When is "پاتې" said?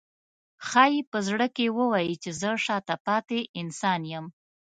3.05-3.39